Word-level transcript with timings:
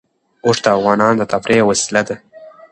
اوښ 0.45 0.57
د 0.63 0.65
افغانانو 0.77 1.19
د 1.19 1.23
تفریح 1.31 1.57
یوه 1.61 1.69
وسیله 1.71 2.01
ده. 2.07 2.15